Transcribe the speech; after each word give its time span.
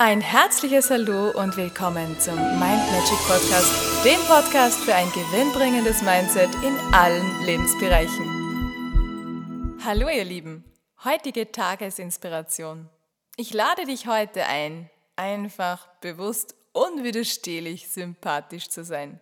Ein 0.00 0.20
herzliches 0.20 0.90
Hallo 0.90 1.30
und 1.30 1.56
willkommen 1.56 2.20
zum 2.20 2.36
Mind 2.36 2.60
Magic 2.60 3.18
Podcast, 3.26 4.04
dem 4.04 4.20
Podcast 4.28 4.78
für 4.78 4.94
ein 4.94 5.10
gewinnbringendes 5.10 6.02
Mindset 6.02 6.54
in 6.62 6.78
allen 6.94 7.44
Lebensbereichen. 7.44 9.76
Hallo 9.84 10.08
ihr 10.08 10.24
Lieben, 10.24 10.62
heutige 11.02 11.50
Tagesinspiration. 11.50 12.88
Ich 13.36 13.52
lade 13.52 13.86
dich 13.86 14.06
heute 14.06 14.46
ein, 14.46 14.88
einfach 15.16 15.88
bewusst 16.00 16.54
unwiderstehlich 16.72 17.88
sympathisch 17.88 18.68
zu 18.68 18.84
sein. 18.84 19.18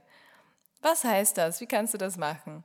Was 0.82 1.04
heißt 1.04 1.38
das? 1.38 1.62
Wie 1.62 1.66
kannst 1.66 1.94
du 1.94 1.98
das 1.98 2.18
machen? 2.18 2.64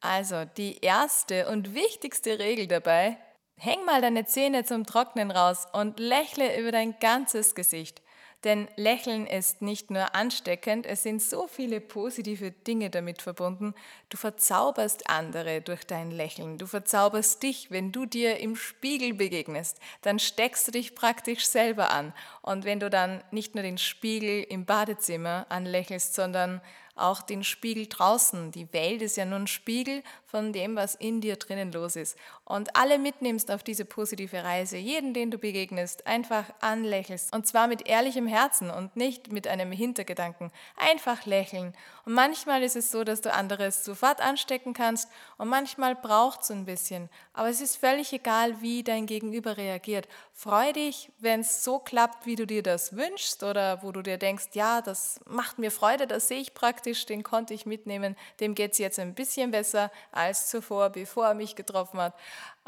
Also, 0.00 0.46
die 0.46 0.78
erste 0.78 1.46
und 1.46 1.74
wichtigste 1.74 2.38
Regel 2.38 2.68
dabei 2.68 3.18
Häng 3.62 3.84
mal 3.84 4.00
deine 4.00 4.24
Zähne 4.24 4.64
zum 4.64 4.86
Trocknen 4.86 5.30
raus 5.30 5.68
und 5.74 6.00
lächle 6.00 6.58
über 6.58 6.72
dein 6.72 6.98
ganzes 6.98 7.54
Gesicht. 7.54 8.00
Denn 8.42 8.68
Lächeln 8.76 9.26
ist 9.26 9.60
nicht 9.60 9.90
nur 9.90 10.14
ansteckend, 10.14 10.86
es 10.86 11.02
sind 11.02 11.20
so 11.20 11.46
viele 11.46 11.82
positive 11.82 12.52
Dinge 12.52 12.88
damit 12.88 13.20
verbunden. 13.20 13.74
Du 14.08 14.16
verzauberst 14.16 15.10
andere 15.10 15.60
durch 15.60 15.86
dein 15.86 16.10
Lächeln. 16.10 16.56
Du 16.56 16.66
verzauberst 16.66 17.42
dich, 17.42 17.70
wenn 17.70 17.92
du 17.92 18.06
dir 18.06 18.38
im 18.40 18.56
Spiegel 18.56 19.12
begegnest. 19.12 19.78
Dann 20.00 20.18
steckst 20.18 20.66
du 20.66 20.72
dich 20.72 20.94
praktisch 20.94 21.44
selber 21.44 21.90
an. 21.90 22.14
Und 22.40 22.64
wenn 22.64 22.80
du 22.80 22.88
dann 22.88 23.22
nicht 23.30 23.54
nur 23.54 23.62
den 23.62 23.76
Spiegel 23.76 24.42
im 24.42 24.64
Badezimmer 24.64 25.44
anlächelst, 25.50 26.14
sondern 26.14 26.62
auch 27.00 27.22
den 27.22 27.44
Spiegel 27.44 27.86
draußen. 27.86 28.52
Die 28.52 28.72
Welt 28.72 29.02
ist 29.02 29.16
ja 29.16 29.24
nur 29.24 29.38
ein 29.38 29.46
Spiegel 29.46 30.02
von 30.26 30.52
dem, 30.52 30.76
was 30.76 30.94
in 30.94 31.20
dir 31.20 31.36
drinnen 31.36 31.72
los 31.72 31.96
ist. 31.96 32.16
Und 32.44 32.76
alle 32.76 32.98
mitnimmst 32.98 33.50
auf 33.50 33.62
diese 33.62 33.84
positive 33.84 34.44
Reise, 34.44 34.76
jeden, 34.76 35.14
den 35.14 35.30
du 35.30 35.38
begegnest, 35.38 36.06
einfach 36.06 36.44
anlächelst. 36.60 37.34
Und 37.34 37.46
zwar 37.46 37.66
mit 37.66 37.88
ehrlichem 37.88 38.26
Herzen 38.26 38.70
und 38.70 38.96
nicht 38.96 39.32
mit 39.32 39.46
einem 39.46 39.72
Hintergedanken. 39.72 40.50
Einfach 40.76 41.26
lächeln. 41.26 41.74
Und 42.04 42.14
manchmal 42.14 42.62
ist 42.62 42.76
es 42.76 42.90
so, 42.90 43.04
dass 43.04 43.20
du 43.20 43.32
anderes 43.32 43.84
sofort 43.84 44.20
anstecken 44.20 44.72
kannst 44.72 45.08
und 45.38 45.48
manchmal 45.48 45.94
braucht 45.94 46.42
es 46.42 46.50
ein 46.50 46.64
bisschen. 46.64 47.08
Aber 47.32 47.48
es 47.48 47.60
ist 47.60 47.76
völlig 47.76 48.12
egal, 48.12 48.60
wie 48.60 48.82
dein 48.82 49.06
Gegenüber 49.06 49.56
reagiert. 49.56 50.08
Freu 50.32 50.72
dich, 50.72 51.12
wenn 51.18 51.40
es 51.40 51.62
so 51.64 51.78
klappt, 51.78 52.26
wie 52.26 52.36
du 52.36 52.46
dir 52.46 52.62
das 52.62 52.96
wünschst 52.96 53.42
oder 53.42 53.82
wo 53.82 53.92
du 53.92 54.02
dir 54.02 54.18
denkst, 54.18 54.48
ja, 54.54 54.80
das 54.80 55.20
macht 55.26 55.58
mir 55.58 55.70
Freude, 55.70 56.06
das 56.06 56.28
sehe 56.28 56.40
ich 56.40 56.54
praktisch, 56.54 56.89
den 56.92 57.22
konnte 57.22 57.54
ich 57.54 57.66
mitnehmen, 57.66 58.16
dem 58.40 58.54
geht 58.54 58.72
es 58.72 58.78
jetzt 58.78 58.98
ein 58.98 59.14
bisschen 59.14 59.50
besser 59.50 59.90
als 60.12 60.48
zuvor, 60.48 60.90
bevor 60.90 61.26
er 61.26 61.34
mich 61.34 61.56
getroffen 61.56 62.00
hat. 62.00 62.14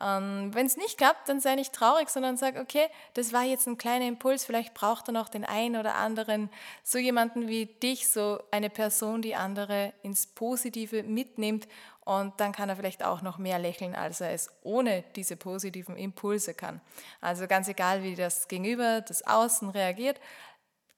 Ähm, 0.01 0.51
Wenn 0.53 0.67
es 0.67 0.77
nicht 0.77 0.99
klappt, 0.99 1.29
dann 1.29 1.41
sei 1.41 1.55
nicht 1.55 1.73
traurig, 1.73 2.09
sondern 2.09 2.37
sag, 2.37 2.57
okay, 2.57 2.87
das 3.15 3.33
war 3.33 3.43
jetzt 3.43 3.67
ein 3.67 3.79
kleiner 3.79 4.07
Impuls, 4.07 4.45
vielleicht 4.45 4.75
braucht 4.75 5.09
er 5.09 5.13
noch 5.13 5.29
den 5.29 5.45
einen 5.45 5.77
oder 5.77 5.95
anderen, 5.95 6.51
so 6.83 6.99
jemanden 6.99 7.49
wie 7.49 7.67
dich, 7.67 8.09
so 8.09 8.41
eine 8.51 8.71
Person, 8.71 9.23
die 9.23 9.35
andere 9.35 9.93
ins 10.03 10.27
Positive 10.27 11.03
mitnimmt 11.03 11.69
und 12.05 12.41
dann 12.41 12.53
kann 12.53 12.69
er 12.69 12.77
vielleicht 12.77 13.05
auch 13.05 13.23
noch 13.23 13.39
mehr 13.39 13.59
lächeln, 13.59 13.95
als 13.95 14.21
er 14.21 14.33
es 14.33 14.51
ohne 14.63 15.05
diese 15.15 15.37
positiven 15.37 15.97
Impulse 15.97 16.53
kann. 16.53 16.81
Also 17.21 17.47
ganz 17.47 17.69
egal, 17.69 18.03
wie 18.03 18.17
das 18.17 18.49
Gegenüber, 18.49 19.03
das 19.03 19.25
Außen 19.25 19.71
reagiert, 19.71 20.19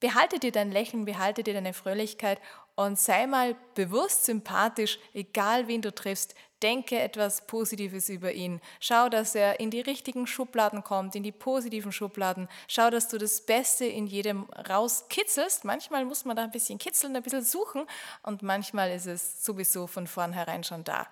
behalte 0.01 0.39
dir 0.39 0.53
dein 0.53 0.73
Lächeln, 0.73 1.05
behalte 1.05 1.43
dir 1.43 1.55
deine 1.55 1.75
Fröhlichkeit 1.75 2.41
und 2.77 2.99
sei 2.99 3.27
mal 3.27 3.57
bewusst 3.75 4.25
sympathisch, 4.25 4.99
egal 5.13 5.69
wen 5.69 5.83
du 5.83 5.95
triffst. 5.95 6.35
Denke 6.63 6.99
etwas 6.99 7.47
Positives 7.47 8.09
über 8.09 8.33
ihn. 8.33 8.61
Schau, 8.81 9.09
dass 9.09 9.35
er 9.35 9.61
in 9.61 9.71
die 9.71 9.83
richtigen 9.83 10.27
Schubladen 10.27 10.83
kommt, 10.83 11.15
in 11.15 11.23
die 11.23 11.33
positiven 11.33 11.93
Schubladen. 11.93 12.49
Schau, 12.69 12.91
dass 12.91 13.09
du 13.09 13.19
das 13.19 13.43
Beste 13.45 13.85
in 13.85 14.07
jedem 14.07 14.45
rauskitzelst. 14.69 15.65
Manchmal 15.65 16.05
muss 16.05 16.25
man 16.25 16.37
da 16.37 16.45
ein 16.45 16.51
bisschen 16.51 16.79
kitzeln, 16.79 17.15
ein 17.15 17.23
bisschen 17.23 17.45
suchen 17.45 17.87
und 18.23 18.43
manchmal 18.43 18.91
ist 18.93 19.07
es 19.07 19.45
sowieso 19.45 19.87
von 19.87 20.07
vornherein 20.07 20.65
schon 20.65 20.85
da. 20.85 21.07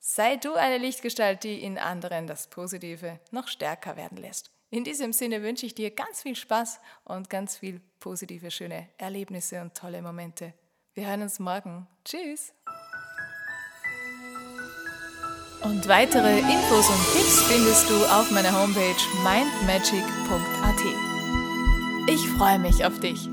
Sei 0.00 0.36
du 0.36 0.54
eine 0.54 0.78
Lichtgestalt, 0.78 1.44
die 1.44 1.62
in 1.62 1.78
anderen 1.78 2.26
das 2.26 2.46
Positive 2.46 3.20
noch 3.30 3.48
stärker 3.48 3.96
werden 3.96 4.18
lässt. 4.18 4.50
In 4.70 4.84
diesem 4.84 5.12
Sinne 5.12 5.42
wünsche 5.42 5.66
ich 5.66 5.74
dir 5.74 5.90
ganz 5.90 6.22
viel 6.22 6.34
Spaß 6.34 6.80
und 7.04 7.30
ganz 7.30 7.56
viel 7.56 7.80
positive, 8.00 8.50
schöne 8.50 8.88
Erlebnisse 8.98 9.60
und 9.60 9.74
tolle 9.74 10.02
Momente. 10.02 10.52
Wir 10.94 11.08
hören 11.08 11.22
uns 11.22 11.40
morgen. 11.40 11.88
Tschüss. 12.04 12.54
Und 15.64 15.88
weitere 15.88 16.38
Infos 16.38 16.88
und 16.88 17.12
Tipps 17.12 17.42
findest 17.48 17.90
du 17.90 17.96
auf 18.12 18.30
meiner 18.30 18.52
Homepage 18.52 18.94
mindmagic.at. 19.24 20.80
Ich 22.08 22.28
freue 22.38 22.60
mich 22.60 22.84
auf 22.84 23.00
dich. 23.00 23.28